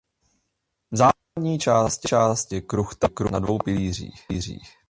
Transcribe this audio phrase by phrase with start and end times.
[0.91, 4.25] V západní části lodi je kruchta na dvou pilířích.